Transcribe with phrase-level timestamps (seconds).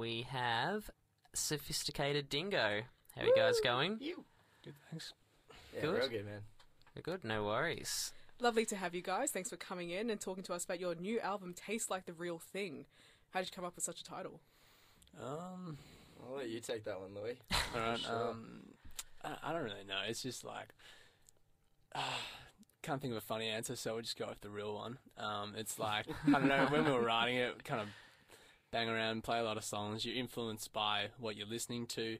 [0.00, 0.88] we have
[1.34, 2.80] Sophisticated Dingo.
[3.14, 3.98] How are you guys going?
[4.00, 4.24] You.
[4.64, 5.12] Good, thanks.
[5.74, 5.98] Yeah, Good.
[5.98, 6.40] real good, man.
[6.96, 8.14] We're good, no worries.
[8.40, 9.30] Lovely to have you guys.
[9.30, 12.14] Thanks for coming in and talking to us about your new album, Taste Like the
[12.14, 12.86] Real Thing.
[13.32, 14.40] How did you come up with such a title?
[15.22, 15.76] Um,
[16.26, 17.36] I'll let you take that one, Louis.
[17.74, 17.98] all right.
[17.98, 18.30] Sure.
[18.30, 18.60] Um,
[19.22, 20.00] I, I don't really know.
[20.08, 20.70] It's just like,
[21.94, 22.00] uh,
[22.82, 24.96] can't think of a funny answer, so we'll just go with the real one.
[25.18, 26.68] Um, it's like I don't know.
[26.70, 27.88] When we were writing it, kind of
[28.70, 30.04] bang around, play a lot of songs.
[30.04, 32.18] You're influenced by what you're listening to.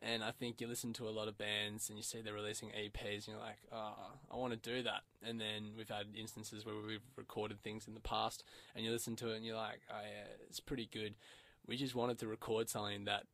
[0.00, 2.68] And I think you listen to a lot of bands and you see they're releasing
[2.68, 3.94] EPs and you're like, oh,
[4.32, 5.02] I want to do that.
[5.26, 8.44] And then we've had instances where we've recorded things in the past
[8.76, 11.14] and you listen to it and you're like, oh, yeah, it's pretty good.
[11.66, 13.24] We just wanted to record something that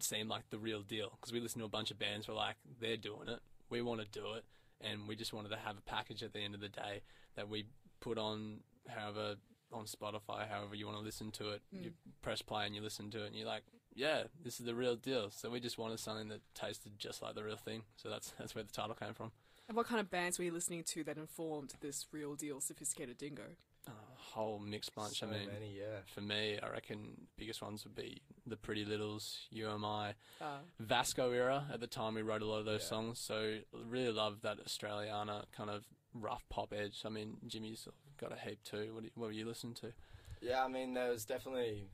[0.00, 2.26] seemed like the real deal because we listened to a bunch of bands.
[2.26, 3.40] We're like, they're doing it.
[3.68, 4.44] We want to do it.
[4.80, 7.02] And we just wanted to have a package at the end of the day
[7.36, 7.66] that we
[8.00, 9.34] put on however
[9.72, 11.62] on Spotify, however you want to listen to it.
[11.70, 12.10] You hmm.
[12.22, 14.96] press play and you listen to it and you're like, yeah, this is the real
[14.96, 15.30] deal.
[15.30, 17.82] So we just wanted something that tasted just like the real thing.
[17.96, 19.32] So that's that's where the title came from.
[19.68, 23.18] And what kind of bands were you listening to that informed this real deal, Sophisticated
[23.18, 23.42] Dingo?
[23.86, 25.20] A whole mixed bunch.
[25.20, 26.00] So I mean, many, yeah.
[26.06, 31.68] for me, I reckon biggest ones would be the Pretty Littles, UMI, Uh, Vasco era.
[31.72, 32.88] At the time, we wrote a lot of those Yeah.
[32.88, 37.02] songs, so really love that Australiana kind of rough pop edge.
[37.04, 38.92] I mean, Jimmy's got a heap too.
[38.94, 39.92] What, do you, what were you listening to?
[40.40, 41.90] Yeah, I mean, there was definitely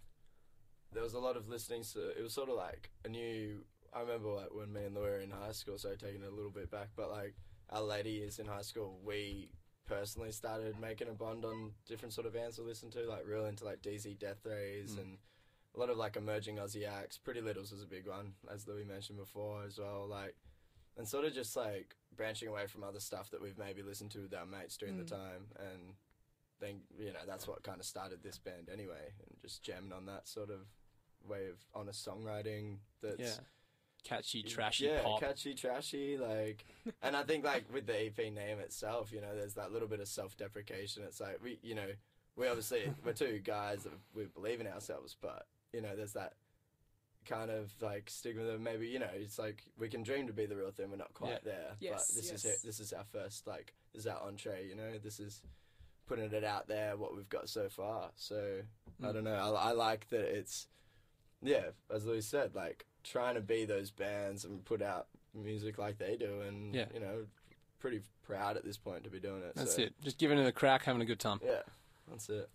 [0.93, 1.83] there was a lot of listening.
[1.83, 3.65] So it was sort of like a new.
[3.93, 5.77] I remember like when me and Louis were in high school.
[5.79, 7.35] So taking it a little bit back, but like
[7.71, 9.51] our later years in high school, we
[9.87, 13.47] personally started making a bond on different sort of bands to listen to, like real
[13.47, 14.99] into like DZ Deathrays Mm.
[15.01, 15.19] and
[15.75, 17.19] a lot of like emerging Aussie acts.
[17.19, 20.07] Pretty Littles was a big one, as Louis mentioned before as well.
[20.09, 20.35] Like
[20.97, 24.21] and sort of just like branching away from other stuff that we've maybe listened to
[24.21, 25.11] with our mates during the Mm.
[25.11, 25.95] time and
[26.61, 30.07] then you know that's what kind of started this band anyway and just jamming on
[30.07, 30.61] that sort of
[31.29, 33.45] way of honest songwriting that's yeah,
[34.05, 35.19] catchy, trashy yeah, pop.
[35.19, 36.65] catchy trashy like
[37.03, 39.99] and i think like with the ep name itself you know there's that little bit
[39.99, 41.89] of self-deprecation it's like we you know
[42.37, 46.35] we obviously we're two guys that we believe in ourselves but you know there's that
[47.27, 50.45] kind of like stigma that maybe you know it's like we can dream to be
[50.47, 51.39] the real thing we're not quite Yeah.
[51.45, 52.45] there Yes, but this yes.
[52.45, 55.41] is it this is our first like this is our entree you know this is
[56.07, 58.61] putting it out there what we've got so far so
[59.03, 59.15] i Mm.
[59.15, 60.69] don't know I, I like that it's
[61.43, 65.97] yeah as louis said like trying to be those bands and put out music like
[65.99, 66.87] they do and Yeah.
[66.93, 67.25] you know
[67.81, 69.95] pretty proud at this point to be doing it That's so, it.
[70.03, 71.41] Just giving it a crack, having a good time.
[71.45, 71.63] yeah
[72.09, 72.49] that's it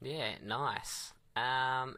[0.00, 1.12] Yeah, nice.
[1.36, 1.96] Um,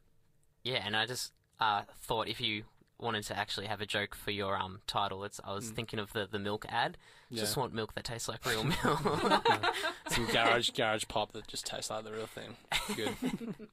[0.64, 2.64] yeah, and I just uh, thought if you
[2.98, 5.74] wanted to actually have a joke for your um title, it's I was Mm.
[5.76, 6.96] thinking of the, the milk ad.
[7.30, 7.40] Yeah.
[7.40, 8.84] Just want milk that tastes like real milk.
[10.08, 12.56] Some garage garage pop that just tastes like the real thing.
[12.94, 13.16] Good,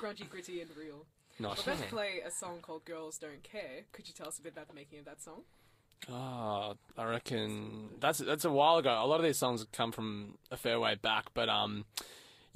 [0.00, 1.06] grungy, gritty, and real.
[1.38, 1.64] nice.
[1.66, 1.84] We're about Yeah.
[1.88, 3.84] to play a song called Girls Don't Care.
[3.92, 5.42] Could you tell us a bit about the making of that song?
[6.08, 8.90] Oh, I reckon that's that's a while ago.
[9.02, 11.84] A lot of these songs come from a fair way back, but um,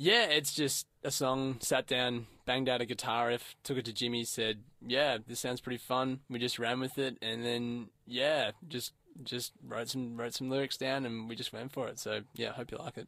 [0.02, 1.58] yeah, it's just a song.
[1.60, 5.60] Sat down, banged out a guitar riff, took it to Jimmy, said, "Yeah, this sounds
[5.60, 10.34] pretty fun." We just ran with it, and then yeah, just just wrote some wrote
[10.34, 12.00] some lyrics down, and we just went for it.
[12.00, 13.06] So yeah, I hope you like it.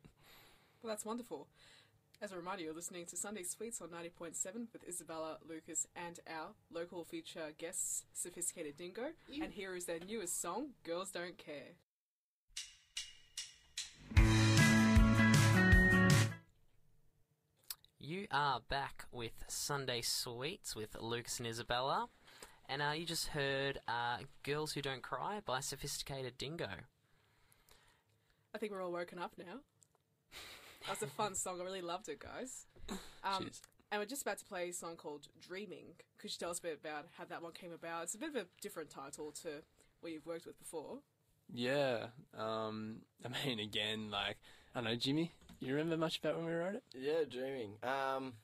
[0.82, 1.48] Well, that's wonderful.
[2.22, 6.50] As a reminder, you're listening to Sunday Sweets on 90.7 with Isabella, Lucas, and our
[6.72, 9.08] local feature guests, Sophisticated Dingo.
[9.42, 11.74] And here is their newest song, Girls Don't Care.
[18.04, 22.08] You are back with Sunday Sweets with Lucas and Isabella,
[22.68, 26.68] and uh, you just heard uh, "Girls Who Don't Cry" by Sophisticated Dingo.
[28.54, 29.60] I think we're all woken up now.
[30.86, 31.62] That was a fun song.
[31.62, 32.66] I really loved it, guys.
[33.24, 33.50] Um,
[33.90, 35.94] and we're just about to play a song called Dreaming.
[36.18, 38.02] Could you tell us a bit about how that one came about?
[38.02, 39.62] It's a bit of a different title to
[40.00, 40.98] what you've worked with before.
[41.50, 44.36] Yeah, um, I mean, again, like
[44.74, 45.32] I don't know, Jimmy.
[45.64, 46.82] You remember much about when we wrote it?
[46.94, 47.76] Yeah, dreaming.
[47.82, 48.34] Um,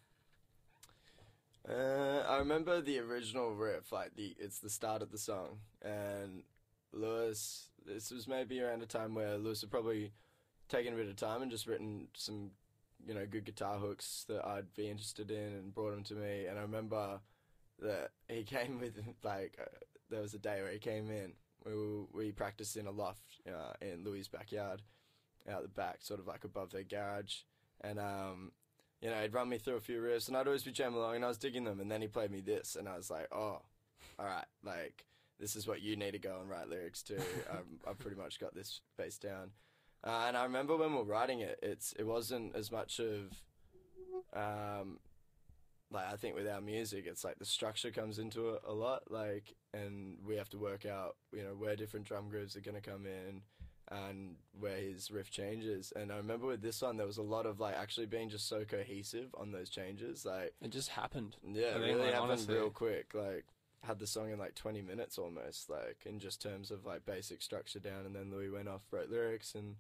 [1.69, 6.45] uh, I remember the original riff, like the it's the start of the song, and
[6.95, 7.67] Louis.
[7.85, 10.13] This was maybe around a time where Louis had probably
[10.71, 12.53] taken a bit of time and just written some,
[13.07, 16.47] you know, good guitar hooks that I'd be interested in, and brought them to me.
[16.47, 17.21] And I remember
[17.81, 19.77] that he came with like uh,
[20.09, 21.35] there was a day where he came in.
[21.67, 24.81] We were, we practiced in a loft uh, in Louis' backyard,
[25.49, 27.39] out the back, sort of like above their garage,
[27.81, 28.53] and um,
[29.01, 31.17] you know, he'd run me through a few riffs, and I'd always be jamming along,
[31.17, 33.29] and I was digging them, and then he played me this, and I was like,
[33.33, 33.63] oh,
[34.19, 35.07] all right, like
[35.39, 37.17] this is what you need to go and write lyrics to.
[37.51, 39.51] I've, I've pretty much got this bass down,
[40.05, 43.33] uh, and I remember when we were writing it, it's it wasn't as much of,
[44.35, 44.99] um,
[45.91, 49.11] like I think with our music, it's like the structure comes into it a lot,
[49.11, 52.81] like, and we have to work out, you know, where different drum grooves are going
[52.81, 53.41] to come in,
[53.91, 55.93] and where his riff changes.
[55.97, 58.49] And I remember with this one, there was a lot of like actually being just
[58.49, 61.37] so cohesive on those changes, like, It just happened.
[61.45, 63.45] yeah, I it really like, happened honestly- real quick, like.
[63.83, 67.41] Had the song in like 20 minutes almost, like in just terms of like basic
[67.41, 69.77] structure down, and then Louis went off, wrote lyrics, and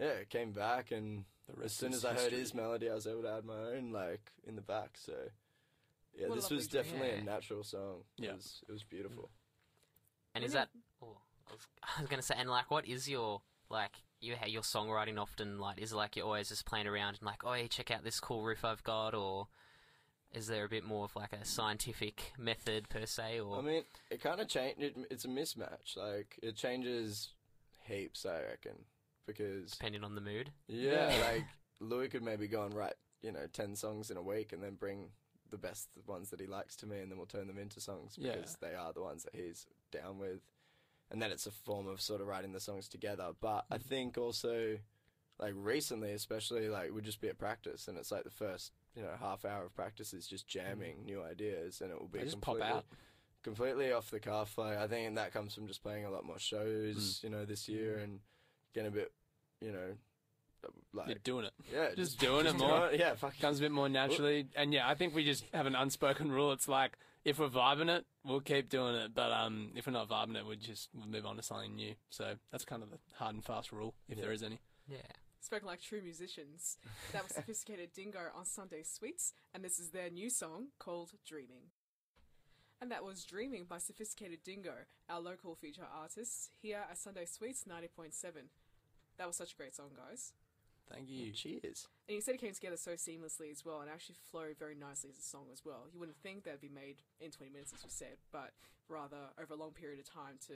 [0.00, 1.24] yeah, it came back, and
[1.56, 3.54] The as soon is as I heard his melody, I was able to add my
[3.54, 4.96] own like in the back.
[5.00, 5.12] So
[6.18, 7.20] yeah, What this was definitely Yeah.
[7.20, 8.02] a natural song.
[8.16, 8.30] Yeah.
[8.30, 9.22] it was, it was beautiful.
[9.22, 10.34] Mm.
[10.34, 10.70] And is that?
[11.00, 11.18] Oh,
[11.98, 15.78] I was, gonna say, and like, what is your like you your songwriting often like?
[15.78, 18.20] Is it like you're always just playing around and like, oh, hey, check out this
[18.20, 19.48] cool riff I've got, or
[20.32, 23.82] is there a bit more of like a scientific method per se, or I mean,
[24.10, 24.82] it kind of changed.
[24.82, 25.96] It, it's a mismatch.
[25.96, 27.30] Like it changes
[27.86, 28.84] heaps, I reckon,
[29.26, 30.50] because depending on the mood?
[30.66, 31.24] yeah, Yeah.
[31.32, 31.44] like
[31.80, 34.74] Louis could maybe go and write you know ten songs in a week, and then
[34.74, 35.10] bring
[35.50, 38.16] the best ones that he likes to me, and then we'll turn them into songs
[38.18, 38.32] Yeah.
[38.32, 40.40] because they are the ones that he's down with.
[41.10, 43.30] And then it's a form of sort of writing the songs together.
[43.40, 43.88] But I mm-hmm.
[43.88, 44.78] think also,
[45.38, 49.02] like recently, especially, like we'd just be at practice, and it's like the first you
[49.02, 51.06] know half hour of practice is just jamming mm-hmm.
[51.06, 52.84] new ideas, and it will be just pop completely out.
[53.42, 54.58] completely off the cuff.
[54.58, 57.24] Like I think that comes from just playing a lot more shows, mm.
[57.24, 58.04] you know, this year mm-hmm.
[58.04, 58.20] and
[58.74, 59.12] getting a bit,
[59.60, 59.94] you know,
[60.92, 61.52] like You're doing it.
[61.72, 62.90] yeah, just doing it do more.
[62.92, 63.38] Yeah, fuck.
[63.40, 66.52] Comes a bit more naturally, and yeah, I think we just have an unspoken rule.
[66.52, 66.98] It's like
[67.28, 69.14] if we're vibing it, we'll keep doing it.
[69.14, 71.94] But um, if we're not vibing it, we just we'll move on to something new.
[72.10, 74.24] So that's kind of the hard and fast rule, if Yeah.
[74.24, 74.60] there is any.
[74.88, 74.98] Yeah.
[75.40, 76.78] Spoken like true musicians.
[77.12, 81.70] That was Sophisticated Dingo on Sunday Sweets, and this is their new song called Dreaming.
[82.80, 84.74] And that was Dreaming by Sophisticated Dingo,
[85.08, 88.12] our local feature artist, here at Sunday Sweets 90.7.
[89.16, 90.32] That was such a great song, guys.
[90.92, 91.32] Thank you.
[91.32, 91.86] Cheers.
[92.08, 95.10] And you said it came together so seamlessly as well, and actually flowed very nicely
[95.10, 95.84] as a song as well.
[95.92, 98.52] You wouldn't think that'd be made in 20 minutes, as we said, but
[98.88, 100.54] rather over a long period of time to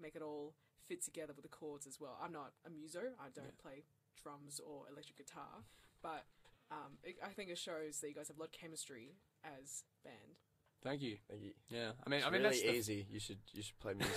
[0.00, 0.54] make it all
[0.88, 2.16] fit together with the chords as well.
[2.22, 3.84] I'm not a muso, I don't play
[4.22, 5.62] drums or electric guitar,
[6.02, 6.24] but
[6.70, 9.84] um, it, I think it shows that you guys have a lot of chemistry as
[10.04, 10.40] band.
[10.82, 11.16] Thank you.
[11.28, 11.50] Thank you.
[11.68, 13.06] Yeah, I mean, It's I mean really that's the- easy.
[13.10, 14.14] You should you should play music.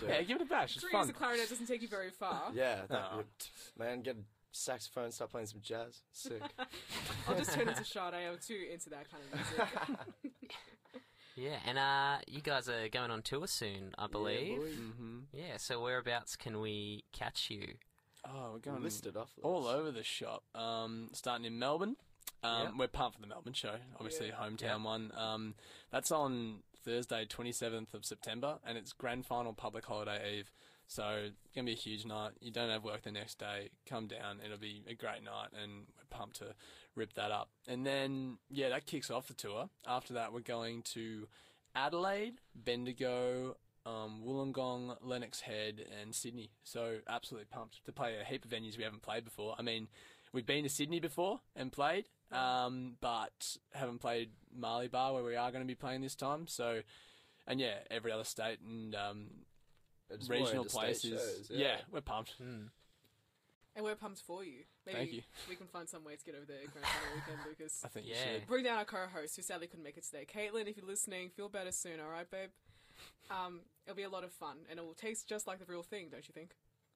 [0.00, 0.26] Do yeah, it.
[0.28, 0.76] give it a bash.
[0.76, 1.10] It's Three as fun.
[1.10, 2.50] a clarinet doesn't take you very far.
[2.54, 3.26] yeah, that would,
[3.78, 4.18] man, get a
[4.52, 6.02] saxophone, start playing some jazz.
[6.12, 6.42] Sick.
[7.28, 8.14] I'll just turn into Sade.
[8.14, 10.40] I'm too into that kind of music.
[11.34, 14.48] Yeah, and uh, you guys are going on tour soon, I believe.
[14.50, 14.66] Yeah, boy.
[14.74, 17.68] hmm Yeah, so whereabouts can we catch you?
[18.28, 20.42] Oh, we're going listed off all over the shop.
[20.54, 21.96] Um, starting in Melbourne.
[22.44, 22.72] Um, Yep.
[22.78, 24.34] We're pumped for the Melbourne show, obviously Yeah.
[24.34, 24.80] hometown Yep.
[24.82, 25.12] one.
[25.16, 25.54] Um,
[25.90, 30.50] that's on Thursday, 27th of September, and it's grand final public holiday eve.
[30.86, 32.32] So it's gonna be a huge night.
[32.40, 33.70] You don't have work the next day.
[33.88, 34.40] Come down.
[34.44, 36.54] It'll be a great night, and we're pumped to
[36.94, 37.50] rip that up.
[37.66, 39.68] And then yeah, that kicks off the tour.
[39.86, 41.28] After that, we're going to
[41.74, 43.56] Adelaide, Bendigo,
[43.86, 46.50] um, Wollongong, Lennox Head, and Sydney.
[46.64, 49.54] So absolutely pumped to play a heap of venues we haven't played before.
[49.58, 49.88] I mean,
[50.32, 55.36] we've been to Sydney before and played, um, but haven't played Marley Bar where we
[55.36, 56.46] are going to be playing this time.
[56.46, 56.80] So,
[57.46, 59.26] and yeah, every other state and um,
[60.12, 61.10] It's regional places.
[61.10, 61.76] shows, yeah.
[61.90, 62.32] we're pumped.
[62.38, 62.66] Hmm.
[63.74, 64.64] and we're pumped for you.
[64.86, 65.22] Maybe Thank you.
[65.48, 67.80] we can find some way to get over there grand final weekend, Lucas.
[67.84, 68.34] I think you Yeah.
[68.34, 68.46] should.
[68.46, 70.26] Bring down our co-host, who sadly couldn't make it today.
[70.26, 72.50] Caitlin, if you're listening, feel better soon, all right, babe?
[73.30, 75.82] Um, it'll be a lot of fun, and it will taste just like the real
[75.82, 76.50] thing, don't you think?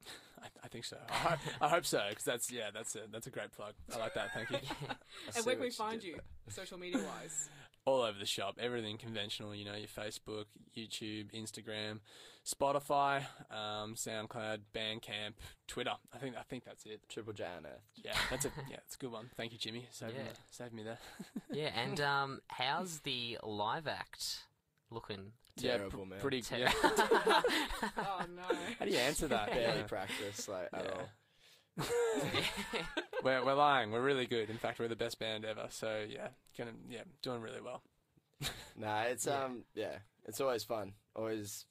[0.42, 0.99] I, I think so.
[1.08, 3.73] I, ho- I hope so because that's yeah, that's a that's a great plug.
[3.92, 4.32] I like that.
[4.35, 4.58] Thank you.
[5.35, 6.23] And where can we find you, there.
[6.54, 7.49] social media-wise?
[7.87, 8.57] All over the shop.
[8.61, 12.00] Everything conventional, you know, your Facebook, YouTube, Instagram,
[12.45, 15.35] Spotify, um, SoundCloud, Bandcamp,
[15.69, 15.93] Twitter.
[16.12, 17.00] I think I think that's it.
[17.09, 17.81] Triple J Unearthed.
[18.05, 19.31] Yeah, that's a yeah, it's a good one.
[19.37, 19.87] Thank you, Jimmy.
[19.93, 20.33] Saved me, Yeah.
[20.50, 20.99] saved me there.
[21.52, 24.40] Yeah, and um, how's the live act
[24.90, 25.33] looking?
[25.57, 26.21] yeah, Terrible, pr- man.
[26.21, 26.43] pretty.
[26.43, 26.73] Ter- Yeah.
[27.99, 28.43] oh no!
[28.78, 29.49] How do you answer that?
[29.50, 29.87] Barely Yeah.
[29.87, 30.90] practice like at Yeah.
[30.90, 31.09] all.
[33.23, 33.90] We're we're lying.
[33.90, 34.50] We're really good.
[34.50, 35.66] In fact, we're the best band ever.
[35.71, 37.83] So yeah, gonna yeah, doing really well.
[38.76, 39.45] Nah, it's Yeah.
[39.45, 40.92] um yeah, it's always fun.
[41.14, 41.64] Always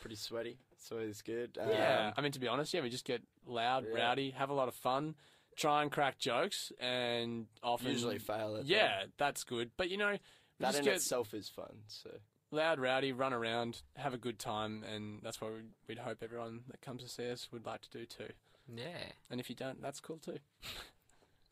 [0.00, 0.58] pretty sweaty.
[0.72, 1.58] It's always good.
[1.60, 3.94] Um, Yeah, I mean to be honest, yeah, we just get loud, Yeah.
[3.94, 5.14] rowdy, have a lot of fun,
[5.56, 9.70] try and crack jokes, and often usually fail at Yeah, that's good.
[9.76, 10.16] But you know,
[10.58, 11.82] That just in itself is fun.
[11.88, 12.10] So
[12.50, 16.62] loud, rowdy, run around, have a good time, and that's what we'd, we'd hope everyone
[16.68, 18.32] that comes to see us would like to do too.
[18.74, 20.38] Yeah, And if you don't, that's cool too.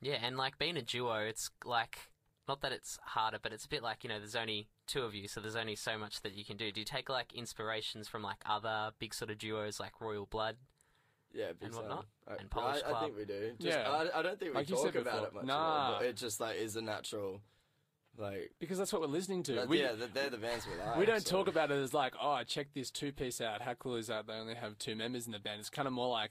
[0.01, 1.99] yeah, and like being a duo, it's like
[2.47, 5.15] not that it's harder, but it's a bit like you know, there's only two of
[5.15, 6.71] you, so there's only so much that you can do.
[6.73, 10.57] Do you take like inspirations from like other big sort of duos like Royal Blood?
[11.35, 12.07] yeah, And whatnot?
[12.27, 13.53] I, And Polish I, I think we do.
[13.61, 13.91] Just, Yeah.
[13.91, 15.27] I, I don't think we Like talk about before.
[15.27, 15.45] it much.
[15.45, 15.91] Nah.
[15.91, 17.43] More, but it just like is a natural
[18.17, 19.53] Like, because that's what we're listening to.
[19.57, 20.97] that- we, yeah, they're, they're the bands we like.
[20.97, 23.61] we don't so- talk about it as like, oh, check this two piece out.
[23.61, 24.27] How cool is that?
[24.27, 25.61] They only have two members in the band.
[25.61, 26.31] It's kind of more like,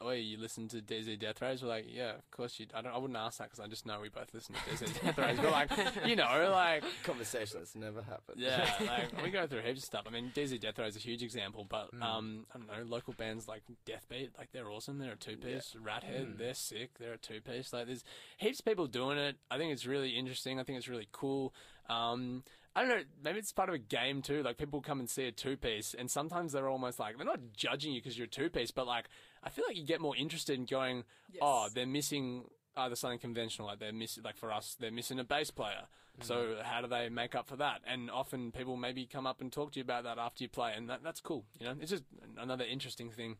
[0.00, 1.62] oh, you listen to DZ Deathrays?
[1.62, 2.66] We're like, yeah, of course you.
[2.74, 2.92] I don't.
[2.94, 5.38] I wouldn't ask that because I just know we both listen to DZ Death Rays.
[5.38, 5.70] But like,
[6.06, 8.38] you know, like, Conversation that's never happened.
[8.38, 10.04] yeah, like we go through heaps of stuff.
[10.06, 13.48] I mean, DZ Deathrays is a huge example, but um, I don't know, local bands
[13.48, 14.98] like Deathbeat, like they're awesome.
[14.98, 15.74] They're a two piece.
[15.82, 16.98] Rathead, they're sick.
[16.98, 17.72] They're a two piece.
[17.72, 18.04] Like there's
[18.38, 19.36] heaps of people doing it.
[19.50, 20.60] I think it's really interesting.
[20.60, 21.54] I think it's really cool.
[21.88, 22.42] Um,
[22.76, 23.02] I don't know.
[23.24, 24.42] Maybe it's part of a game too.
[24.42, 27.40] Like people come and see a two piece, and sometimes they're almost like they're not
[27.56, 29.06] judging you because you're a two piece, but like
[29.42, 31.04] I feel like you get more interested in going.
[31.32, 31.40] Yes.
[31.40, 32.44] Oh, they're missing
[32.76, 35.84] either something conventional, like they're missing, like for us, they're missing a bass player.
[36.20, 36.62] So mm-hmm.
[36.62, 37.80] how do they make up for that?
[37.86, 40.72] And often people maybe come up and talk to you about that after you play,
[40.76, 41.44] and that, that's cool.
[41.58, 42.04] You know, it's just
[42.38, 43.36] another interesting thing.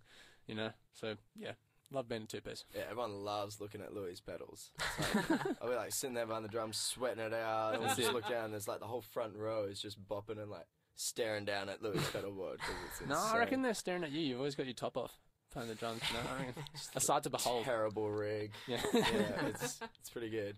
[0.47, 1.53] You know, so yeah,
[1.91, 2.65] love being a two piece.
[2.75, 4.71] Yeah, everyone loves looking at Louis' pedals.
[5.15, 5.31] Like,
[5.63, 8.29] I'll be like sitting there behind the drums, sweating it out, and we'll just look
[8.29, 8.47] down.
[8.47, 10.67] And there's like the whole front row is just bopping and like
[10.97, 12.59] staring down at Louis' pedal board.
[12.59, 14.21] 'cause it's No, I reckon they're staring at you.
[14.21, 15.13] You've always got your top off
[15.53, 16.01] playing the drums.
[16.13, 16.63] No, I reckon
[16.95, 17.65] a sight to behold.
[17.65, 18.53] terrible rig.
[18.67, 18.81] Yeah.
[18.93, 20.57] Yeah, it's it's pretty good.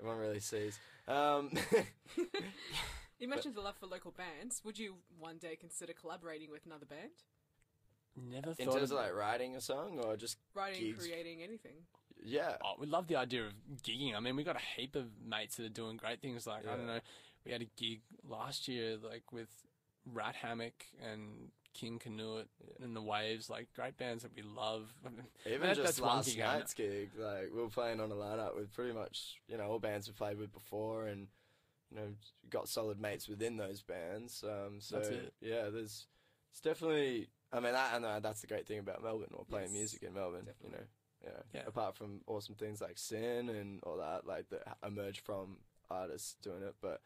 [0.00, 0.78] Everyone really sees.
[1.06, 1.50] Um,
[3.20, 4.60] You mentioned the love for local bands.
[4.64, 7.12] Would you one day consider collaborating with another band?
[8.16, 10.98] Never in thought terms of of like writing a song or just Writing, Gigs.
[11.04, 11.72] creating, anything?
[12.24, 13.52] yeah, Oh, we love the idea of
[13.82, 14.14] gigging.
[14.14, 16.46] I mean, we got a heap of mates that are doing great things.
[16.46, 17.00] Like I don't know,
[17.44, 19.48] we had a gig last year, like with
[20.12, 22.44] Rat Hammock and King Canoe
[22.80, 24.92] and the Waves, like great bands that we love.
[25.46, 28.14] Even That- just that's one last gig, night's gig, like we were playing on a
[28.14, 31.26] lineup with pretty much you know all bands we've played with before, and
[31.90, 32.06] you know
[32.48, 34.44] got solid mates within those bands.
[34.46, 35.34] Um, so That's it.
[35.40, 36.06] yeah, there's
[36.52, 37.28] it's definitely.
[37.54, 40.02] I mean, that, and uh, that's the great thing about Melbourne or playing Yes, music
[40.02, 40.44] in Melbourne.
[40.44, 40.78] definitely.
[41.22, 41.60] You know, yeah.
[41.60, 41.66] Yeah.
[41.66, 45.58] Apart from awesome things like SYN and all that, like that emerge from
[45.90, 47.00] artists doing it, but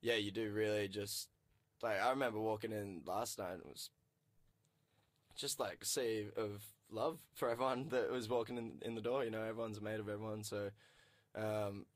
[0.00, 1.28] yeah, you do really just
[1.82, 3.52] like I remember walking in last night.
[3.52, 3.90] and It was
[5.36, 9.24] just like a sea of love for everyone that was walking in, in the door.
[9.24, 10.70] You know, everyone's a mate of everyone, so
[11.34, 11.86] um,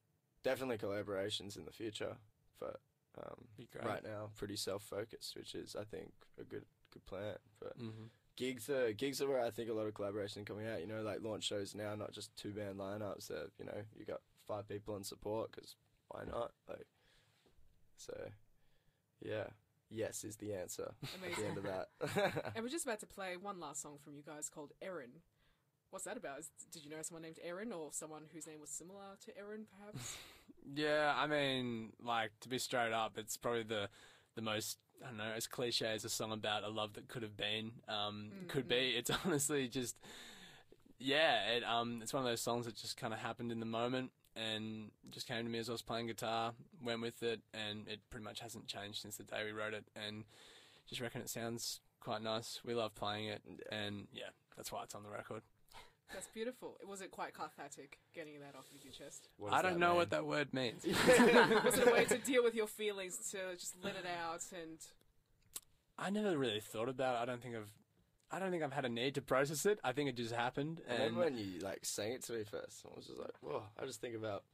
[0.42, 2.16] definitely collaborations in the future.
[2.60, 2.80] But
[3.18, 3.44] um,
[3.84, 7.36] right now, pretty self-focused, which is I think a good good plan.
[7.60, 10.80] But hmm gigs are gigs are where I think a lot of collaboration coming out.
[10.80, 13.28] You know, like launch shows now, not just two band lineups.
[13.28, 15.76] That you know, you got five people in support because
[16.08, 16.52] why not?
[16.68, 16.86] Like,
[17.96, 18.14] so
[19.24, 19.44] yeah,
[19.90, 21.88] yes is the answer at the end of that.
[22.54, 25.10] And we're just about to play one last song from you guys called Erin.
[25.90, 26.40] What's that about?
[26.40, 29.66] Is, did you know someone named Erin or someone whose name was similar to Erin,
[29.78, 30.16] perhaps?
[30.74, 33.88] Yeah, I mean, like to be straight up, it's probably the
[34.34, 37.22] the most I don't know as cliche as a song about a love that could
[37.22, 38.94] have been, um, could be.
[38.96, 39.96] It's honestly just
[40.98, 43.66] yeah, it um, it's one of those songs that just kind of happened in the
[43.66, 47.86] moment and just came to me as I was playing guitar, went with it, and
[47.88, 50.24] it pretty much hasn't changed since the day we wrote it, and
[50.88, 52.60] just reckon it sounds quite nice.
[52.64, 55.42] We love playing it, and yeah, that's why it's on the record.
[56.12, 56.76] That's beautiful.
[56.80, 59.28] It was it quite cathartic getting that off of your chest?
[59.36, 59.96] What I don't know mean?
[59.96, 60.84] what that word means.
[61.64, 64.78] Was it a way to deal with your feelings, to just let it out and
[65.98, 67.22] I never really thought about it.
[67.22, 67.70] I don't think I've
[68.30, 69.78] I don't think I've had a need to process it.
[69.84, 72.44] I think it just happened I and remember when you like sang it to me
[72.44, 73.62] first, I was just like, whoa.
[73.80, 74.44] I just think about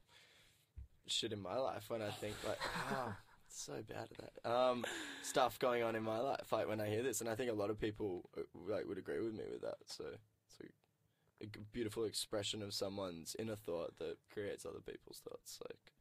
[1.07, 2.59] shit in my life when I think like,
[2.91, 3.13] wow,
[3.49, 4.49] so bad at that.
[4.49, 4.85] Um,
[5.23, 7.55] stuff going on in my life, like when I hear this, and I think a
[7.55, 9.77] lot of people uh, like would agree with me with that.
[9.87, 10.30] So it's
[11.41, 15.59] a, a g- beautiful expression of someone's inner thought that creates other people's thoughts.
[15.67, 15.93] Like,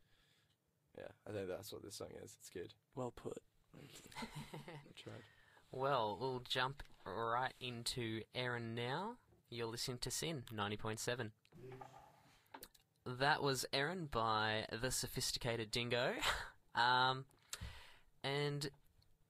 [0.98, 2.36] yeah, I think that's what this song is.
[2.38, 2.74] It's good.
[2.94, 3.42] well put.
[3.76, 3.86] I
[5.02, 5.22] tried.
[5.72, 9.16] Well, we'll jump right into Erin now.
[9.50, 11.30] You're listening to SYN 90.7.
[13.06, 16.14] That was Erin by The Sophisticated Dingo.
[16.74, 17.24] um,
[18.22, 18.68] and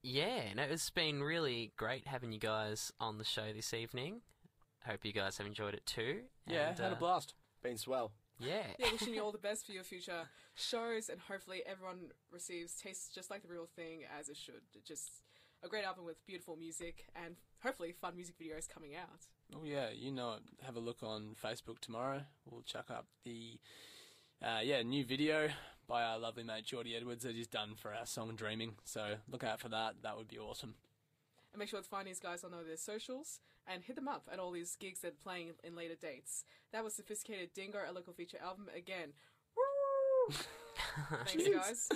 [0.02, 4.22] yeah, no, it's been really great having you guys on the show this evening.
[4.86, 6.20] Hope you guys have enjoyed it too.
[6.46, 7.34] Yeah, And, had a uh, blast.
[7.62, 8.12] Been swell.
[8.38, 8.62] Yeah.
[8.78, 10.22] yeah, wishing you all the best for your future
[10.54, 14.62] shows, and hopefully everyone receives tastes just like the real thing as it should.
[14.82, 15.10] Just
[15.62, 19.26] a great album with beautiful music and hopefully fun music videos coming out.
[19.54, 20.64] Oh yeah, you know it.
[20.64, 22.22] Have a look on Facebook tomorrow.
[22.46, 23.58] We'll chuck up the
[24.42, 25.48] uh, yeah new video
[25.86, 28.74] by our lovely mate Geordie Edwards that he's done for our song Dreaming.
[28.84, 29.96] So look out for that.
[30.02, 30.74] That would be awesome.
[31.52, 33.40] And make sure to find these guys on all their socials
[33.72, 36.44] and hit them up at all these gigs they're playing in later dates.
[36.72, 39.12] That was Sophisticated Dingo, a local feature album again.
[39.56, 40.34] Woo!
[41.26, 41.88] Thanks, guys.